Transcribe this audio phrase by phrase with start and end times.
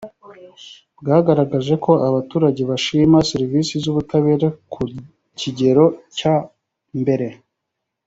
[0.99, 4.81] bwagaragaje ko abaturage bashima serivisi z ubutabera ku
[5.39, 5.85] kigero
[6.17, 6.35] cya
[6.99, 7.27] mbere